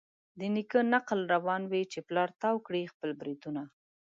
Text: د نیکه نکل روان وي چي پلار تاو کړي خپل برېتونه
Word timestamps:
د 0.39 0.41
نیکه 0.55 0.79
نکل 0.93 1.19
روان 1.33 1.61
وي 1.71 1.83
چي 1.91 1.99
پلار 2.07 2.29
تاو 2.41 2.55
کړي 2.67 2.91
خپل 2.93 3.09
برېتونه 3.19 3.61